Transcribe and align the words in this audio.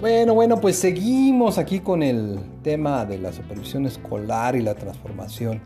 Bueno, 0.00 0.32
bueno, 0.32 0.60
pues 0.60 0.76
seguimos 0.76 1.58
aquí 1.58 1.80
con 1.80 2.04
el 2.04 2.38
tema 2.62 3.04
de 3.04 3.18
la 3.18 3.32
supervisión 3.32 3.84
escolar 3.84 4.54
y 4.54 4.62
la 4.62 4.76
transformación. 4.76 5.60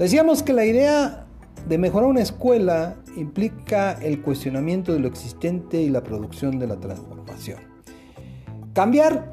Decíamos 0.00 0.42
que 0.42 0.52
la 0.52 0.64
idea 0.64 1.26
de 1.68 1.78
mejorar 1.78 2.08
una 2.08 2.20
escuela 2.20 2.96
implica 3.16 3.92
el 3.92 4.20
cuestionamiento 4.20 4.92
de 4.92 4.98
lo 4.98 5.06
existente 5.06 5.80
y 5.80 5.90
la 5.90 6.02
producción 6.02 6.58
de 6.58 6.66
la 6.66 6.80
transformación. 6.80 7.60
Cambiar 8.72 9.32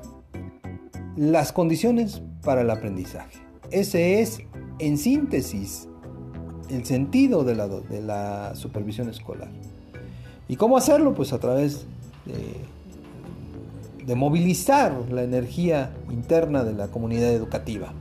las 1.16 1.52
condiciones 1.52 2.21
para 2.43 2.62
el 2.62 2.70
aprendizaje. 2.70 3.39
Ese 3.71 4.21
es, 4.21 4.41
en 4.77 5.00
síntesis, 5.00 5.89
el 6.70 6.86
sentido 6.86 7.43
de 7.43 7.55
la, 7.55 7.68
de 7.68 8.02
la 8.04 8.54
supervisión 8.54 9.09
escolar. 9.09 9.50
¿Y 10.48 10.55
cómo 10.55 10.78
hacerlo? 10.78 11.16
Pues 11.16 11.34
a 11.34 11.39
través 11.39 11.88
de 12.25 12.75
de 14.05 14.15
movilizar 14.15 14.93
la 15.11 15.23
energía 15.23 15.91
interna 16.09 16.64
de 16.64 16.73
la 16.73 16.87
comunidad 16.87 17.32
educativa. 17.32 17.93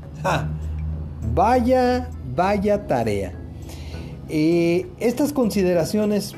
Vaya, 1.34 2.10
vaya 2.34 2.86
tarea. 2.86 3.32
Eh, 4.28 4.86
estas 4.98 5.32
consideraciones 5.32 6.34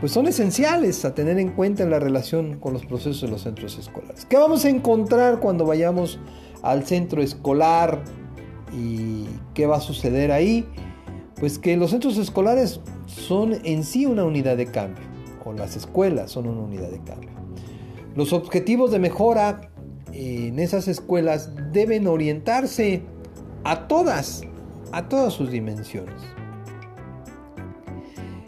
pues 0.00 0.12
son 0.12 0.28
esenciales 0.28 1.04
a 1.04 1.14
tener 1.14 1.38
en 1.38 1.50
cuenta 1.50 1.82
en 1.82 1.90
la 1.90 1.98
relación 1.98 2.58
con 2.60 2.72
los 2.72 2.86
procesos 2.86 3.22
de 3.22 3.28
los 3.28 3.42
centros 3.42 3.78
escolares. 3.78 4.24
¿Qué 4.26 4.36
vamos 4.36 4.64
a 4.64 4.68
encontrar 4.68 5.40
cuando 5.40 5.66
vayamos 5.66 6.20
al 6.62 6.84
centro 6.84 7.20
escolar 7.20 8.02
y 8.72 9.26
qué 9.54 9.66
va 9.66 9.78
a 9.78 9.80
suceder 9.80 10.30
ahí? 10.30 10.64
Pues 11.40 11.58
que 11.58 11.76
los 11.76 11.90
centros 11.90 12.16
escolares 12.16 12.80
son 13.06 13.56
en 13.64 13.82
sí 13.82 14.06
una 14.06 14.24
unidad 14.24 14.56
de 14.56 14.66
cambio, 14.66 15.04
o 15.44 15.52
las 15.52 15.76
escuelas 15.76 16.30
son 16.30 16.46
una 16.46 16.60
unidad 16.60 16.90
de 16.90 17.00
cambio. 17.00 17.30
Los 18.18 18.32
objetivos 18.32 18.90
de 18.90 18.98
mejora 18.98 19.70
en 20.12 20.58
esas 20.58 20.88
escuelas 20.88 21.52
deben 21.70 22.08
orientarse 22.08 23.02
a 23.62 23.86
todas, 23.86 24.42
a 24.90 25.08
todas 25.08 25.34
sus 25.34 25.52
dimensiones. 25.52 26.20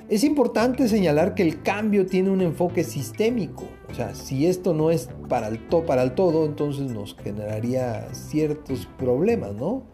Es 0.09 0.25
importante 0.25 0.89
señalar 0.89 1.37
que 1.37 1.45
el 1.45 1.63
cambio 1.63 2.05
tiene 2.07 2.31
un 2.31 2.41
enfoque 2.41 2.83
sistémico. 2.83 3.63
O 3.89 3.95
sea, 3.95 4.17
si 4.17 4.47
esto 4.47 4.75
no 4.75 4.91
es 4.91 5.09
para 5.29 5.47
el, 5.47 5.61
para 5.61 6.03
el 6.03 6.17
todo, 6.17 6.47
entonces 6.47 6.91
nos 6.91 7.15
generaría 7.15 8.13
ciertos 8.13 8.89
problemas, 8.99 9.55
¿no? 9.55 9.85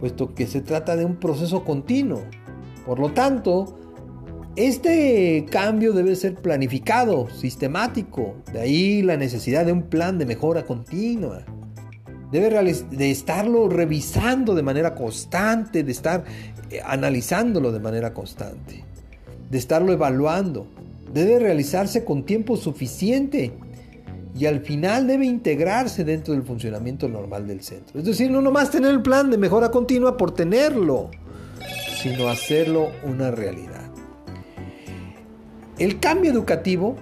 Puesto 0.00 0.34
que 0.34 0.46
se 0.46 0.62
trata 0.62 0.96
de 0.96 1.04
un 1.04 1.16
proceso 1.16 1.66
continuo. 1.66 2.22
Por 2.86 2.98
lo 2.98 3.12
tanto, 3.12 3.76
este 4.58 5.46
cambio 5.50 5.92
debe 5.92 6.16
ser 6.16 6.34
planificado, 6.34 7.28
sistemático, 7.30 8.34
de 8.52 8.60
ahí 8.60 9.02
la 9.02 9.16
necesidad 9.16 9.64
de 9.64 9.70
un 9.70 9.82
plan 9.82 10.18
de 10.18 10.26
mejora 10.26 10.64
continua. 10.64 11.44
Debe 12.32 12.50
de 12.90 13.10
estarlo 13.10 13.68
revisando 13.68 14.56
de 14.56 14.62
manera 14.62 14.96
constante, 14.96 15.84
de 15.84 15.92
estar 15.92 16.24
eh, 16.70 16.80
analizándolo 16.84 17.70
de 17.70 17.78
manera 17.78 18.12
constante, 18.12 18.84
de 19.48 19.58
estarlo 19.58 19.92
evaluando. 19.92 20.66
Debe 21.14 21.38
realizarse 21.38 22.04
con 22.04 22.24
tiempo 22.24 22.56
suficiente 22.56 23.52
y 24.36 24.46
al 24.46 24.60
final 24.60 25.06
debe 25.06 25.24
integrarse 25.24 26.04
dentro 26.04 26.34
del 26.34 26.42
funcionamiento 26.42 27.08
normal 27.08 27.46
del 27.46 27.62
centro. 27.62 28.00
Es 28.00 28.04
decir, 28.04 28.30
no 28.30 28.42
nomás 28.42 28.72
tener 28.72 28.90
el 28.90 29.02
plan 29.02 29.30
de 29.30 29.38
mejora 29.38 29.70
continua 29.70 30.16
por 30.16 30.34
tenerlo, 30.34 31.10
sino 32.02 32.28
hacerlo 32.28 32.90
una 33.04 33.30
realidad. 33.30 33.87
El 35.78 36.00
cambio 36.00 36.32
educativo, 36.32 36.96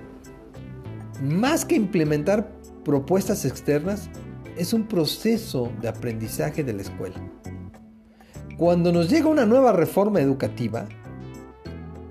más 1.23 1.65
que 1.65 1.77
implementar 1.77 2.53
propuestas 2.85 3.47
externas, 3.47 4.11
es 4.59 4.75
un 4.75 4.87
proceso 4.87 5.73
de 5.81 5.89
aprendizaje 5.89 6.63
de 6.63 6.75
la 6.75 6.83
escuela. 6.83 7.17
Cuando 8.59 8.93
nos 8.93 9.09
llega 9.09 9.29
una 9.29 9.47
nueva 9.47 9.73
reforma 9.73 10.21
educativa, 10.21 10.87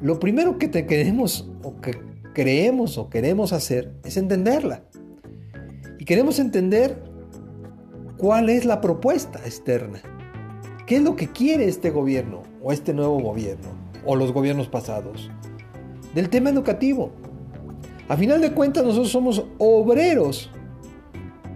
lo 0.02 0.20
primero 0.20 0.58
que 0.58 0.72
queremos 0.72 1.48
o 1.62 1.80
que 1.82 2.00
creemos 2.34 2.98
o 2.98 3.12
queremos 3.12 3.54
hacer 3.54 3.94
es 4.04 4.18
entenderla. 4.18 4.84
Y 6.00 6.06
queremos 6.06 6.40
entender 6.40 7.00
cuál 8.18 8.50
es 8.50 8.66
la 8.66 8.82
propuesta 8.82 9.40
externa. 9.46 10.02
¿Qué 10.88 10.96
es 10.98 11.04
lo 11.04 11.16
que 11.16 11.28
quiere 11.28 11.68
este 11.68 11.92
gobierno 11.92 12.42
o 12.64 12.72
este 12.72 12.92
nuevo 12.92 13.20
gobierno 13.20 13.70
o 14.04 14.16
los 14.16 14.32
gobiernos 14.32 14.68
pasados? 14.68 15.30
Del 16.16 16.30
tema 16.30 16.50
educativo. 16.50 17.12
A 18.08 18.16
final 18.16 18.42
de 18.42 18.54
cuentas, 18.54 18.84
nosotros 18.84 19.12
somos 19.12 19.46
obreros 19.58 20.50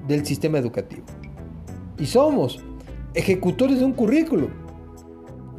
del 0.07 0.25
sistema 0.25 0.57
educativo. 0.57 1.03
Y 1.97 2.05
somos 2.05 2.59
ejecutores 3.13 3.79
de 3.79 3.85
un 3.85 3.93
currículo. 3.93 4.49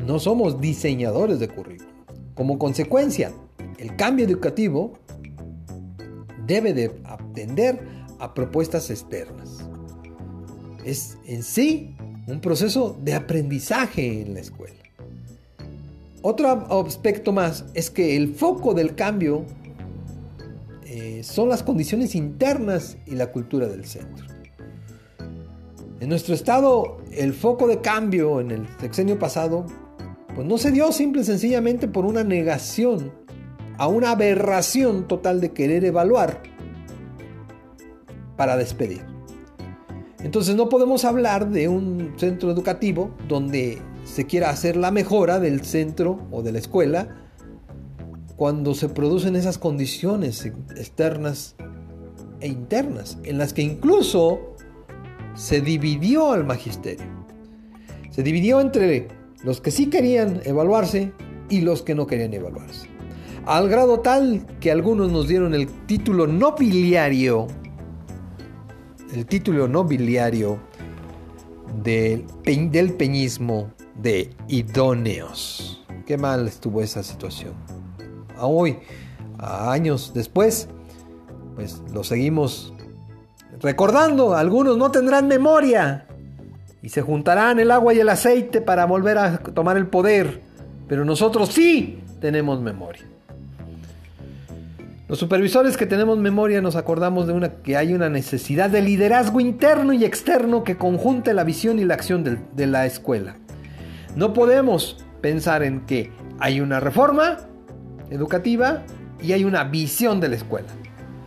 No 0.06 0.19
somos 0.19 0.61
diseñadores 0.61 1.41
de 1.41 1.49
currículo. 1.49 1.91
Como 2.34 2.59
consecuencia, 2.59 3.33
el 3.78 3.97
cambio 3.97 4.27
educativo 4.27 4.93
debe 6.47 6.75
de 6.75 7.00
atender 7.05 7.81
a 8.19 8.34
propuestas 8.34 8.91
externas. 8.91 9.69
Es 10.84 11.19
en 11.27 11.43
sí 11.43 11.97
un 12.27 12.41
proceso 12.41 12.99
de 13.03 13.15
aprendizaje 13.15 14.22
en 14.22 14.34
la 14.34 14.41
escuela. 14.41 14.75
Otro 16.22 16.48
aspecto 16.86 17.32
más 17.32 17.64
es 17.75 17.91
que 17.91 18.16
el 18.16 18.34
foco 18.34 18.75
del 18.75 18.94
cambio 18.94 19.44
eh, 20.84 21.22
son 21.22 21.48
las 21.48 21.62
condiciones 21.62 22.14
internas 22.14 22.98
y 23.06 23.14
la 23.14 23.32
cultura 23.32 23.66
del 23.69 23.86
centro. 23.86 24.26
En 26.00 26.08
nuestro 26.08 26.34
estado, 26.34 26.98
el 27.12 27.32
foco 27.32 27.66
de 27.66 27.81
cambio 27.81 28.41
en 28.41 28.50
el 28.50 28.66
sexenio 28.81 29.19
pasado, 29.19 29.66
pues 30.34 30.47
no 30.47 30.58
se 30.58 30.72
dio 30.72 30.92
simple 30.92 31.22
y 31.22 31.25
sencillamente 31.25 31.88
por 31.88 32.04
una 32.04 32.25
negación 32.25 33.12
a 33.78 33.87
una 33.87 34.10
aberración 34.10 35.08
total 35.08 35.41
de 35.41 35.52
querer 35.52 35.84
evaluar 35.84 36.42
para 38.37 38.56
despedir. 38.56 39.04
Entonces 40.22 40.54
no 40.54 40.69
podemos 40.69 41.04
hablar 41.04 41.50
de 41.50 41.69
un 41.69 42.14
centro 42.16 42.50
educativo 42.50 43.10
donde 43.26 43.78
se 44.10 44.26
quiera 44.26 44.50
hacer 44.50 44.76
la 44.76 44.91
mejora 44.91 45.38
del 45.38 45.65
centro 45.65 46.26
o 46.32 46.43
de 46.43 46.50
la 46.50 46.59
escuela 46.59 47.16
cuando 48.34 48.75
se 48.75 48.88
producen 48.88 49.37
esas 49.37 49.56
condiciones 49.56 50.44
externas 50.76 51.54
e 52.41 52.49
internas, 52.49 53.19
en 53.22 53.38
las 53.38 53.53
que 53.53 53.62
incluso 53.62 54.56
se 55.34 55.60
dividió 55.60 56.32
al 56.32 56.44
magisterio. 56.44 57.06
Se 58.10 58.25
dividió 58.25 58.60
entre 58.60 59.06
los 59.44 59.60
que 59.60 59.70
sí 59.70 59.87
querían 59.87 60.41
evaluarse 60.44 61.12
y 61.49 61.60
los 61.60 61.82
que 61.82 61.94
no 61.94 62.06
querían 62.06 62.34
evaluarse. 62.34 62.88
Al 63.47 63.69
grado 63.69 64.00
tal 64.00 64.44
que 64.59 64.72
algunos 64.72 65.12
nos 65.12 65.28
dieron 65.28 65.54
el 65.54 65.69
título 65.87 66.26
nobiliario, 66.26 67.47
el 69.15 69.26
título 69.26 69.69
nobiliario 69.69 70.59
del, 71.84 72.25
del 72.70 72.94
peñismo 72.94 73.70
de 74.03 74.31
idóneos. 74.49 75.84
Qué 76.06 76.16
mal 76.16 76.49
estuvo 76.49 76.83
esa 76.83 77.03
situación. 77.03 77.53
A 78.37 78.47
hoy, 78.47 78.78
a 79.38 79.72
años 79.72 80.12
después, 80.15 80.69
pues 81.55 81.83
lo 81.93 82.05
seguimos 82.05 82.72
recordando. 83.61 84.34
Algunos 84.34 84.77
no 84.78 84.91
tendrán 84.91 85.28
memoria 85.28 86.06
y 86.83 86.88
se 86.88 87.03
juntarán 87.03 87.61
el 87.61 87.71
agua 87.71 87.93
y 87.94 88.00
el 88.00 88.09
aceite 88.09 88.61
para 88.61 88.87
volver 88.87 89.19
a 89.19 89.38
tomar 89.38 89.77
el 89.77 89.87
poder. 89.87 90.41
Pero 90.88 91.05
nosotros 91.05 91.50
sí 91.50 92.03
tenemos 92.21 92.61
memoria. 92.61 93.03
Los 95.08 95.19
supervisores 95.19 95.76
que 95.76 95.87
tenemos 95.87 96.19
memoria 96.19 96.62
nos 96.62 96.76
acordamos 96.76 97.26
de 97.26 97.32
una, 97.32 97.49
que 97.49 97.76
hay 97.76 97.94
una 97.94 98.08
necesidad 98.08 98.70
de 98.70 98.81
liderazgo 98.81 99.41
interno 99.41 99.93
y 99.93 100.05
externo 100.05 100.62
que 100.62 100.76
conjunte 100.76 101.35
la 101.35 101.43
visión 101.43 101.81
y 101.81 101.85
la 101.85 101.94
acción 101.94 102.23
de 102.52 102.67
la 102.67 102.87
escuela. 102.87 103.37
No 104.17 104.33
podemos 104.33 105.05
pensar 105.21 105.62
en 105.62 105.81
que 105.87 106.11
hay 106.39 106.61
una 106.61 106.81
reforma 106.81 107.39
educativa 108.11 108.83
y 109.23 109.33
hay 109.33 109.45
una 109.45 109.65
visión 109.65 110.21
de 110.21 110.29
la 110.29 110.37
escuela. 110.37 110.69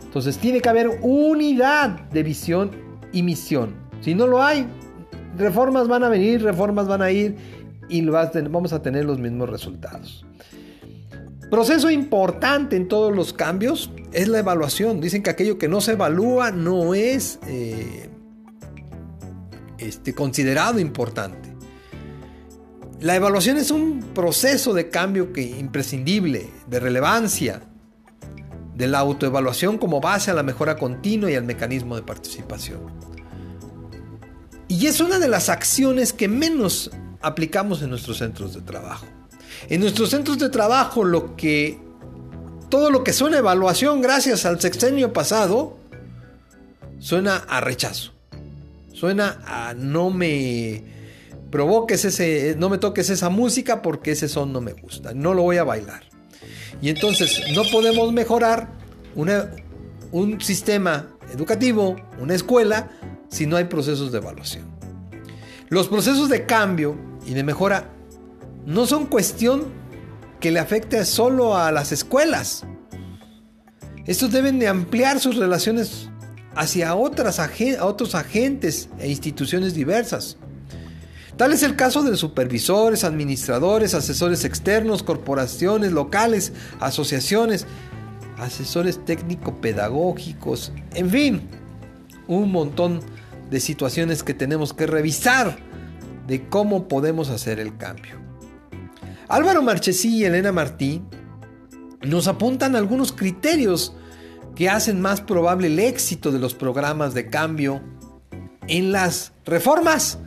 Entonces 0.04 0.38
tiene 0.38 0.62
que 0.62 0.70
haber 0.70 1.00
unidad 1.02 1.90
de 2.12 2.24
visión 2.24 2.72
y 3.12 3.24
misión. 3.24 3.76
Si 4.02 4.14
no 4.14 4.28
lo 4.28 4.44
hay, 4.44 4.68
reformas 5.38 5.88
van 5.88 6.04
a 6.04 6.10
venir, 6.10 6.44
reformas 6.44 6.88
van 6.88 7.02
a 7.02 7.12
ir 7.12 7.36
y 7.90 8.02
vamos 8.06 8.74
a 8.74 8.82
tener 8.82 9.06
los 9.06 9.20
mismos 9.20 9.50
resultados. 9.50 10.26
Proceso 11.50 11.92
importante 11.92 12.76
en 12.76 12.88
todos 12.88 13.16
los 13.16 13.32
cambios 13.32 13.92
es 14.12 14.28
la 14.28 14.40
evaluación. 14.40 15.00
Dicen 15.00 15.22
que 15.22 15.30
aquello 15.30 15.58
que 15.58 15.68
no 15.68 15.82
se 15.82 15.94
evalúa 15.94 16.52
no 16.52 16.96
es 16.96 17.40
eh, 17.48 18.10
este, 19.78 20.16
considerado 20.16 20.80
importante. 20.80 21.53
La 23.04 23.18
evaluación 23.18 23.58
es 23.58 23.70
un 23.70 24.14
proceso 24.16 24.74
de 24.74 24.90
cambio 24.90 25.34
que 25.34 25.42
imprescindible, 25.42 26.50
de 26.68 26.80
relevancia, 26.80 27.62
de 28.78 28.88
la 28.88 29.00
autoevaluación 29.00 29.78
como 29.78 30.00
base 30.00 30.32
a 30.32 30.34
la 30.34 30.42
mejora 30.42 30.78
continua 30.78 31.30
y 31.30 31.36
al 31.36 31.44
mecanismo 31.44 31.98
de 31.98 32.04
participación. 32.04 32.80
Y 34.70 34.88
es 34.88 35.02
una 35.02 35.20
de 35.20 35.28
las 35.28 35.50
acciones 35.50 36.14
que 36.14 36.30
menos 36.30 36.92
aplicamos 37.20 37.82
en 37.82 37.90
nuestros 37.90 38.20
centros 38.20 38.54
de 38.54 38.62
trabajo. 38.62 39.06
En 39.68 39.82
nuestros 39.82 40.10
centros 40.12 40.40
de 40.40 40.48
trabajo 40.48 41.04
lo 41.04 41.36
que 41.36 41.78
todo 42.70 42.90
lo 42.90 43.04
que 43.04 43.12
suena 43.12 43.40
evaluación 43.40 44.02
gracias 44.02 44.46
al 44.46 44.62
sexenio 44.62 45.12
pasado 45.12 45.78
suena 47.00 47.36
a 47.36 47.60
rechazo. 47.60 48.14
Suena 48.94 49.42
a 49.46 49.74
no 49.74 50.10
me 50.10 51.03
provoques 51.54 52.04
ese 52.04 52.56
no 52.58 52.68
me 52.68 52.80
toques 52.80 53.12
esa 53.12 53.30
música 53.30 53.84
porque 53.84 54.14
ese 54.14 54.28
son 54.28 54.52
no 54.52 54.60
me 54.60 54.74
gusta, 54.74 55.14
no 55.14 55.36
lo 55.36 55.44
voy 55.44 55.58
a 55.58 55.64
bailar. 55.64 56.02
Y 56.82 56.90
entonces 56.90 57.44
no 57.54 57.62
podemos 57.72 58.12
mejorar 58.12 58.72
un 59.14 60.42
sistema 60.42 61.16
educativo, 61.32 61.96
una 62.20 62.34
escuela 62.34 62.90
si 63.30 63.46
no 63.46 63.56
hay 63.56 63.66
procesos 63.66 64.12
de 64.12 64.18
evaluación. 64.18 64.66
Los 65.70 65.90
procesos 65.90 66.28
de 66.28 66.48
cambio 66.48 66.98
y 67.24 67.36
de 67.36 67.44
mejora 67.44 67.88
no 68.66 68.88
son 68.88 69.06
cuestión 69.06 69.66
que 70.40 70.50
le 70.50 70.60
afecte 70.60 71.06
solo 71.06 71.56
a 71.56 71.72
las 71.72 71.92
escuelas. 71.92 72.64
Estos 74.08 74.32
deben 74.32 74.58
de 74.58 74.70
ampliar 74.70 75.20
sus 75.20 75.36
relaciones 75.36 76.10
hacia 76.56 76.96
otros 76.96 78.16
agentes 78.16 78.90
e 78.98 79.08
instituciones 79.08 79.76
diversas. 79.76 80.40
Tal 81.38 81.52
es 81.52 81.64
el 81.64 81.76
caso 81.76 82.04
de 82.04 82.16
supervisores, 82.16 83.04
administradores, 83.04 83.96
asesores 83.96 84.46
externos, 84.46 85.02
corporaciones 85.02 85.92
locales, 85.92 86.54
asociaciones, 86.80 87.66
asesores 88.38 89.04
técnico-pedagógicos, 89.04 90.72
en 90.94 91.10
fin, 91.10 91.42
un 92.28 92.52
montón 92.52 93.02
de 93.50 93.60
situaciones 93.60 94.24
que 94.24 94.34
tenemos 94.34 94.74
que 94.74 94.86
revisar 94.86 95.58
de 96.28 96.48
cómo 96.48 96.88
podemos 96.88 97.30
hacer 97.30 97.60
el 97.60 97.78
cambio. 97.78 98.16
Álvaro 99.28 99.64
Marchesí 99.64 100.18
y 100.18 100.26
Elena 100.26 100.52
Martí 100.52 101.02
nos 102.02 102.28
apuntan 102.28 102.76
algunos 102.76 103.12
criterios 103.12 103.96
que 104.56 104.70
hacen 104.70 105.02
más 105.02 105.22
probable 105.22 105.68
el 105.68 105.80
éxito 105.80 106.32
de 106.32 106.40
los 106.40 106.54
programas 106.54 107.14
de 107.14 107.30
cambio 107.30 107.82
en 108.68 108.92
las 108.92 109.34
reformas 109.46 110.20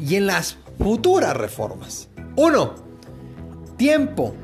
y 0.00 0.16
en 0.16 0.26
las 0.26 0.56
futuras 0.78 1.36
reformas. 1.36 2.08
Uno, 2.36 2.74
tiempo. 3.76 4.34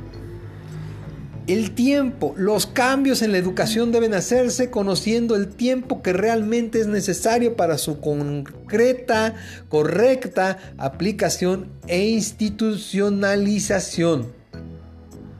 El 1.46 1.74
tiempo, 1.74 2.32
los 2.38 2.66
cambios 2.66 3.20
en 3.20 3.32
la 3.32 3.38
educación 3.38 3.92
deben 3.92 4.14
hacerse 4.14 4.70
conociendo 4.70 5.36
el 5.36 5.50
tiempo 5.50 6.00
que 6.00 6.14
realmente 6.14 6.80
es 6.80 6.86
necesario 6.86 7.54
para 7.54 7.76
su 7.76 8.00
concreta, 8.00 9.34
correcta 9.68 10.56
aplicación 10.78 11.68
e 11.86 12.06
institucionalización. 12.06 14.32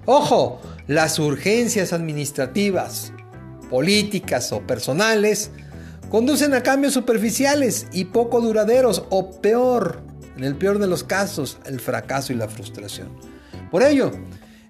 Ojo, 0.05 0.61
las 0.87 1.19
urgencias 1.19 1.95
administrativas, 1.95 3.15
políticas 3.71 4.53
o 4.53 4.61
personales 4.61 5.53
conducen 6.11 6.55
a 6.55 6.63
cambios 6.63 6.95
superficiales 6.95 7.87
y 7.93 8.07
poco 8.07 8.41
duraderos 8.41 9.05
o 9.11 9.41
peor, 9.41 10.03
en 10.37 10.45
el 10.45 10.57
peor 10.57 10.79
de 10.79 10.87
los 10.87 11.05
casos, 11.05 11.59
el 11.67 11.81
fracaso 11.81 12.33
y 12.33 12.37
la 12.37 12.49
frustración. 12.49 13.09
Por 13.71 13.83
ello, 13.83 14.13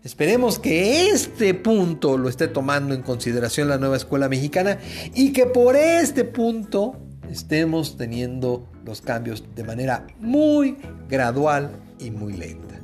Esperemos 0.05 0.59
que 0.59 1.09
este 1.09 1.55
punto 1.55 2.19
lo 2.19 2.29
esté 2.29 2.47
tomando 2.47 2.95
en 2.95 3.01
consideración 3.01 3.71
la 3.71 3.79
nueva 3.79 3.97
escuela 3.97 4.29
mexicana 4.29 4.79
y 5.15 5.33
que 5.33 5.47
por 5.47 5.77
este 5.77 6.25
punto 6.25 7.01
estemos 7.31 7.97
teniendo 7.97 8.69
los 8.85 9.01
cambios 9.01 9.45
de 9.55 9.65
manera 9.65 10.07
muy 10.21 10.77
gradual 11.09 11.71
y 11.99 12.11
muy 12.11 12.35
lenta. 12.35 12.75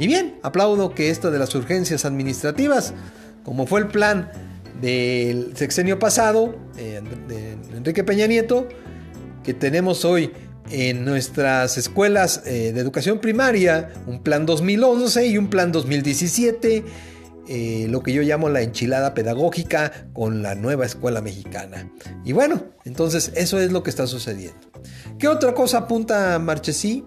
Y 0.00 0.08
bien, 0.08 0.40
aplaudo 0.42 0.92
que 0.92 1.08
esto 1.08 1.30
de 1.30 1.38
las 1.38 1.54
urgencias 1.54 2.04
administrativas, 2.04 2.94
como 3.44 3.68
fue 3.68 3.78
el 3.78 3.86
plan 3.86 4.28
del 4.80 5.56
sexenio 5.56 6.00
pasado 6.00 6.56
eh, 6.76 7.00
de 7.28 7.45
Enrique 7.74 8.04
Peña 8.04 8.26
Nieto, 8.26 8.68
que 9.44 9.54
tenemos 9.54 10.04
hoy 10.04 10.32
en 10.70 11.04
nuestras 11.04 11.78
escuelas 11.78 12.42
eh, 12.44 12.72
de 12.72 12.80
educación 12.80 13.20
primaria 13.20 13.92
un 14.06 14.22
plan 14.22 14.46
2011 14.46 15.26
y 15.26 15.38
un 15.38 15.48
plan 15.48 15.72
2017, 15.72 16.84
eh, 17.48 17.86
lo 17.88 18.02
que 18.02 18.12
yo 18.12 18.22
llamo 18.22 18.48
la 18.48 18.62
enchilada 18.62 19.14
pedagógica 19.14 20.08
con 20.12 20.42
la 20.42 20.54
nueva 20.54 20.84
escuela 20.84 21.20
mexicana. 21.20 21.88
Y 22.24 22.32
bueno, 22.32 22.64
entonces 22.84 23.32
eso 23.36 23.60
es 23.60 23.70
lo 23.70 23.82
que 23.82 23.90
está 23.90 24.06
sucediendo. 24.06 24.58
¿Qué 25.18 25.28
otra 25.28 25.54
cosa 25.54 25.78
apunta 25.78 26.38
Marchesí? 26.38 27.04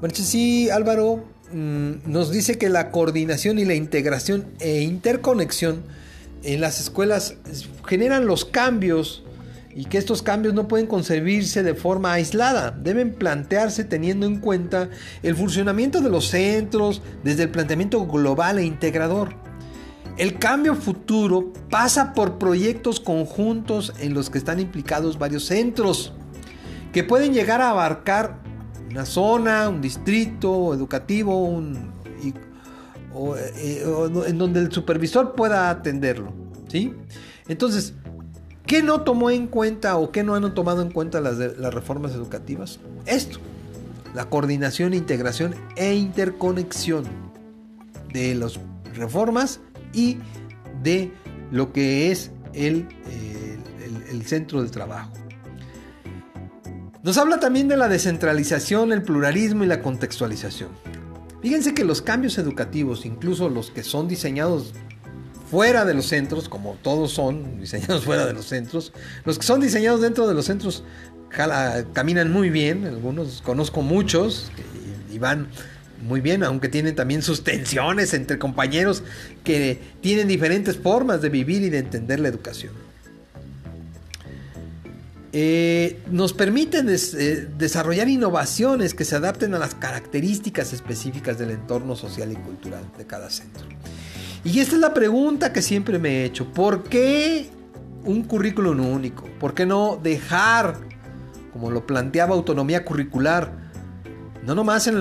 Marchesí 0.00 0.70
Álvaro 0.70 1.24
mm, 1.52 1.92
nos 2.06 2.30
dice 2.30 2.58
que 2.58 2.68
la 2.68 2.90
coordinación 2.90 3.58
y 3.58 3.64
la 3.64 3.74
integración 3.74 4.46
e 4.60 4.82
interconexión 4.82 5.82
en 6.44 6.60
las 6.60 6.80
escuelas 6.80 7.34
generan 7.86 8.26
los 8.26 8.44
cambios 8.44 9.24
y 9.76 9.84
que 9.84 9.98
estos 9.98 10.22
cambios 10.22 10.54
no 10.54 10.68
pueden 10.68 10.86
concebirse 10.86 11.62
de 11.62 11.74
forma 11.74 12.14
aislada, 12.14 12.70
deben 12.70 13.12
plantearse 13.12 13.84
teniendo 13.84 14.24
en 14.24 14.40
cuenta 14.40 14.88
el 15.22 15.36
funcionamiento 15.36 16.00
de 16.00 16.08
los 16.08 16.28
centros 16.28 17.02
desde 17.22 17.42
el 17.42 17.50
planteamiento 17.50 18.06
global 18.06 18.58
e 18.58 18.64
integrador. 18.64 19.34
El 20.16 20.38
cambio 20.38 20.74
futuro 20.74 21.52
pasa 21.68 22.14
por 22.14 22.38
proyectos 22.38 23.00
conjuntos 23.00 23.92
en 24.00 24.14
los 24.14 24.30
que 24.30 24.38
están 24.38 24.60
implicados 24.60 25.18
varios 25.18 25.44
centros, 25.44 26.14
que 26.94 27.04
pueden 27.04 27.34
llegar 27.34 27.60
a 27.60 27.68
abarcar 27.68 28.40
una 28.90 29.04
zona, 29.04 29.68
un 29.68 29.82
distrito 29.82 30.72
educativo, 30.72 31.44
un, 31.44 31.92
eh, 33.58 33.84
en 34.26 34.38
donde 34.38 34.60
el 34.60 34.72
supervisor 34.72 35.34
pueda 35.34 35.68
atenderlo. 35.68 36.32
¿sí? 36.66 36.94
Entonces, 37.46 37.92
¿Qué 38.66 38.82
no 38.82 39.02
tomó 39.02 39.30
en 39.30 39.46
cuenta 39.46 39.96
o 39.96 40.10
qué 40.10 40.24
no 40.24 40.34
han 40.34 40.54
tomado 40.54 40.82
en 40.82 40.90
cuenta 40.90 41.20
las, 41.20 41.38
reformas 41.72 42.12
educativas? 42.12 42.80
Esto, 43.06 43.38
la 44.14 44.28
coordinación, 44.28 44.92
integración 44.92 45.54
e 45.76 45.94
interconexión 45.94 47.04
de 48.12 48.34
las 48.34 48.58
reformas 48.94 49.60
y 49.92 50.18
de 50.82 51.12
lo 51.50 51.72
que 51.72 52.10
es 52.10 52.32
el 52.54 52.88
centro 54.24 54.62
de 54.62 54.68
trabajo. 54.68 55.12
Nos 57.06 57.18
habla 57.18 57.38
también 57.38 57.68
de 57.68 57.76
la 57.76 57.88
descentralización, 57.88 58.92
el 58.92 59.02
pluralismo 59.02 59.62
y 59.62 59.68
la 59.68 59.80
contextualización. 59.80 60.70
Fíjense 61.40 61.72
que 61.72 61.84
los 61.84 62.02
cambios 62.02 62.36
educativos, 62.36 63.06
incluso 63.06 63.48
los 63.48 63.70
que 63.70 63.84
son 63.84 64.08
diseñados 64.08 64.74
fuera 65.50 65.84
de 65.84 65.94
los 65.94 66.06
centros, 66.06 66.48
como 66.48 66.74
todos 66.82 67.12
son 67.12 67.60
diseñados 67.60 68.04
fuera 68.04 68.26
de 68.26 68.32
los 68.32 68.46
centros. 68.46 68.92
Los 69.24 69.38
que 69.38 69.46
son 69.46 69.60
diseñados 69.60 70.00
dentro 70.00 70.26
de 70.26 70.34
los 70.34 70.46
centros 70.46 70.84
caminan 71.92 72.32
muy 72.32 72.50
bien, 72.50 72.86
algunos 72.86 73.42
conozco 73.42 73.82
muchos 73.82 74.50
y 75.12 75.18
van 75.18 75.48
muy 76.02 76.20
bien, 76.20 76.42
aunque 76.44 76.68
tienen 76.68 76.94
también 76.94 77.22
sus 77.22 77.42
tensiones 77.44 78.14
entre 78.14 78.38
compañeros 78.38 79.02
que 79.44 79.80
tienen 80.00 80.28
diferentes 80.28 80.76
formas 80.76 81.20
de 81.20 81.28
vivir 81.28 81.62
y 81.62 81.70
de 81.70 81.78
entender 81.78 82.20
la 82.20 82.28
educación. 82.28 82.72
Eh, 85.32 86.00
nos 86.10 86.32
permiten 86.32 86.88
eh, 86.88 87.48
desarrollar 87.58 88.08
innovaciones 88.08 88.94
que 88.94 89.04
se 89.04 89.16
adapten 89.16 89.52
a 89.54 89.58
las 89.58 89.74
características 89.74 90.72
específicas 90.72 91.38
del 91.38 91.50
entorno 91.50 91.94
social 91.94 92.32
y 92.32 92.36
cultural 92.36 92.84
de 92.96 93.06
cada 93.06 93.28
centro. 93.28 93.66
Y 94.46 94.60
esta 94.60 94.76
es 94.76 94.80
la 94.80 94.94
pregunta 94.94 95.52
que 95.52 95.60
siempre 95.60 95.98
me 95.98 96.20
he 96.20 96.24
hecho. 96.24 96.46
¿Por 96.52 96.84
qué 96.84 97.50
un 98.04 98.22
currículum 98.22 98.78
único? 98.86 99.24
¿Por 99.40 99.54
qué 99.54 99.66
no 99.66 99.98
dejar, 100.00 100.76
como 101.52 101.72
lo 101.72 101.84
planteaba 101.84 102.36
autonomía 102.36 102.84
curricular, 102.84 103.50
no 104.44 104.54
nomás 104.54 104.86
en, 104.86 105.00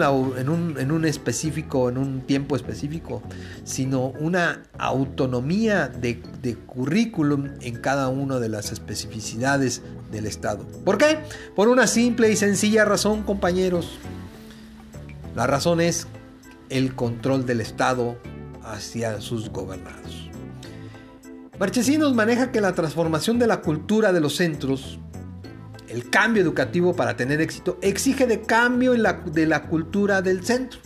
un, 0.50 1.06
específico, 1.06 1.90
en 1.90 2.00
un 2.00 2.22
tiempo 2.22 2.56
específico, 2.56 3.22
sino 3.64 4.08
una 4.20 4.64
autonomía 4.80 5.90
de, 5.90 6.24
de 6.42 6.56
currículum 6.56 7.50
en 7.62 7.76
cada 7.76 8.08
una 8.08 8.40
de 8.40 8.50
las 8.50 8.72
especificidades 8.72 9.84
del 10.12 10.26
Estado? 10.26 10.66
¿Por 10.84 10.98
qué? 10.98 11.20
Por 11.56 11.68
una 11.68 11.86
simple 11.86 12.32
y 12.32 12.36
sencilla 12.36 12.84
razón, 12.84 13.22
compañeros. 13.22 14.00
La 15.36 15.46
razón 15.46 15.82
es 15.82 16.08
el 16.70 16.96
control 16.96 17.46
del 17.46 17.62
Estado 17.62 18.18
hacia 18.66 19.22
sus 19.22 19.50
gobernados. 19.50 20.30
Marchesín 21.60 22.02
maneja 22.14 22.52
que 22.52 22.60
la 22.60 22.74
transformación 22.74 23.40
de 23.40 23.48
la 23.48 23.62
cultura 23.62 24.12
de 24.12 24.20
los 24.20 24.36
centros, 24.36 25.00
el 25.88 26.10
cambio 26.10 26.44
educativo 26.44 26.94
para 26.96 27.16
tener 27.16 27.40
éxito, 27.40 27.78
exige 27.82 28.28
de 28.28 28.42
cambio 28.42 28.94
de 28.94 29.46
la 29.46 29.64
cultura 29.64 30.22
del 30.22 30.44
centro. 30.44 30.80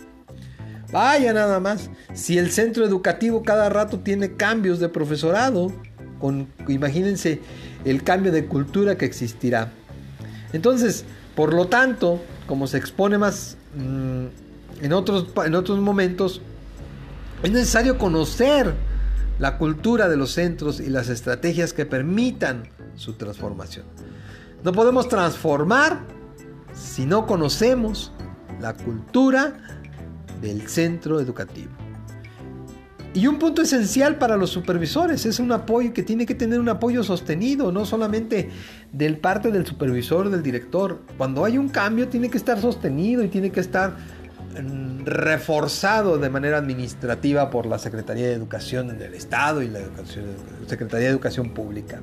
Vaya 0.92 1.32
nada 1.32 1.60
más, 1.60 1.90
si 2.14 2.38
el 2.38 2.50
centro 2.50 2.84
educativo 2.84 3.42
cada 3.42 3.68
rato 3.68 4.00
tiene 4.00 4.32
cambios 4.32 4.80
de 4.80 4.88
profesorado, 4.88 5.72
con, 6.18 6.48
imagínense 6.68 7.40
el 7.84 8.02
cambio 8.02 8.32
de 8.32 8.46
cultura 8.46 8.96
que 8.96 9.04
existirá. 9.04 9.72
Entonces, 10.52 11.04
por 11.36 11.54
lo 11.54 11.68
tanto, 11.68 12.20
como 12.46 12.66
se 12.66 12.78
expone 12.78 13.18
más 13.18 13.56
mm, 13.76 14.84
en, 14.84 14.92
otros, 14.92 15.26
en 15.44 15.54
otros 15.54 15.78
momentos, 15.78 16.42
es 17.42 17.50
necesario 17.50 17.98
conocer 17.98 18.74
la 19.38 19.56
cultura 19.56 20.08
de 20.08 20.16
los 20.16 20.32
centros 20.32 20.80
y 20.80 20.90
las 20.90 21.08
estrategias 21.08 21.72
que 21.72 21.86
permitan 21.86 22.64
su 22.94 23.14
transformación. 23.14 23.86
No 24.62 24.72
podemos 24.72 25.08
transformar 25.08 26.00
si 26.74 27.06
no 27.06 27.26
conocemos 27.26 28.12
la 28.60 28.74
cultura 28.74 29.54
del 30.42 30.68
centro 30.68 31.20
educativo. 31.20 31.70
Y 33.12 33.26
un 33.26 33.40
punto 33.40 33.62
esencial 33.62 34.18
para 34.18 34.36
los 34.36 34.50
supervisores 34.50 35.26
es 35.26 35.40
un 35.40 35.50
apoyo 35.50 35.92
que 35.92 36.04
tiene 36.04 36.26
que 36.26 36.36
tener 36.36 36.60
un 36.60 36.68
apoyo 36.68 37.02
sostenido, 37.02 37.72
no 37.72 37.84
solamente 37.84 38.50
del 38.92 39.16
parte 39.18 39.50
del 39.50 39.66
supervisor, 39.66 40.30
del 40.30 40.44
director. 40.44 41.00
Cuando 41.18 41.44
hay 41.44 41.58
un 41.58 41.70
cambio 41.70 42.06
tiene 42.08 42.30
que 42.30 42.36
estar 42.36 42.60
sostenido 42.60 43.24
y 43.24 43.28
tiene 43.28 43.50
que 43.50 43.58
estar 43.58 43.96
reforzado 45.04 46.18
de 46.18 46.28
manera 46.28 46.58
administrativa 46.58 47.50
por 47.50 47.66
la 47.66 47.78
Secretaría 47.78 48.26
de 48.26 48.32
Educación 48.32 48.98
del 48.98 49.14
Estado 49.14 49.62
y 49.62 49.68
la 49.68 49.80
Secretaría 50.66 51.06
de 51.06 51.12
Educación 51.12 51.50
Pública. 51.50 52.00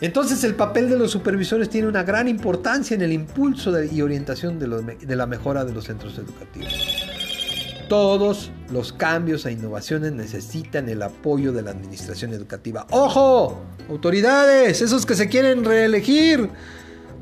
Entonces 0.00 0.42
el 0.44 0.54
papel 0.54 0.88
de 0.88 0.98
los 0.98 1.10
supervisores 1.10 1.68
tiene 1.68 1.86
una 1.86 2.02
gran 2.02 2.26
importancia 2.26 2.94
en 2.94 3.02
el 3.02 3.12
impulso 3.12 3.72
y 3.84 4.00
orientación 4.00 4.58
de 4.58 5.16
la 5.16 5.26
mejora 5.26 5.64
de 5.64 5.72
los 5.72 5.84
centros 5.84 6.16
educativos. 6.18 7.06
Todos 7.88 8.50
los 8.70 8.92
cambios 8.92 9.44
e 9.46 9.52
innovaciones 9.52 10.12
necesitan 10.12 10.88
el 10.88 11.02
apoyo 11.02 11.52
de 11.52 11.62
la 11.62 11.72
administración 11.72 12.32
educativa. 12.32 12.86
¡Ojo! 12.90 13.62
Autoridades, 13.88 14.80
esos 14.80 15.04
que 15.04 15.16
se 15.16 15.28
quieren 15.28 15.64
reelegir 15.64 16.48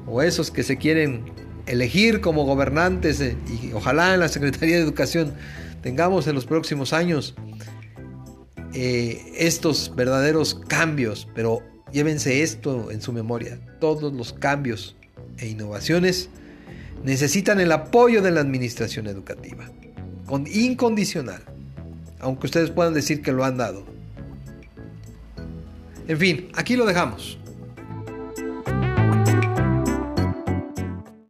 o 0.07 0.21
esos 0.23 0.51
que 0.51 0.63
se 0.63 0.77
quieren 0.77 1.33
elegir 1.69 2.21
como 2.21 2.45
gobernantes 2.45 3.21
eh, 3.21 3.37
y 3.63 3.73
ojalá 3.73 4.15
en 4.15 4.21
la 4.21 4.29
Secretaría 4.29 4.77
de 4.77 4.83
Educación 4.83 5.35
tengamos 5.83 6.27
en 6.27 6.35
los 6.35 6.47
próximos 6.47 6.93
años 6.93 7.35
eh, 8.75 9.33
estos 9.37 9.93
verdaderos 9.95 10.55
cambios, 10.69 11.29
pero 11.35 11.63
llévense 11.93 12.43
esto 12.43 12.91
en 12.91 13.01
su 13.01 13.13
memoria. 13.13 13.59
Todos 13.81 14.13
los 14.13 14.33
cambios 14.33 14.97
e 15.39 15.49
innovaciones 15.49 16.29
necesitan 17.05 17.61
el 17.61 17.73
apoyo 17.73 18.23
de 18.23 18.31
la 18.31 18.41
administración 18.41 19.07
educativa 19.07 19.71
incondicional, 20.53 21.43
aunque 22.21 22.47
ustedes 22.47 22.71
puedan 22.71 22.95
decir 22.95 23.23
que 23.23 23.33
lo 23.33 23.45
han 23.45 23.57
dado. 23.57 23.85
En 26.07 26.19
fin, 26.19 26.49
aquí 26.55 26.77
lo 26.77 26.87
dejamos. 26.87 27.38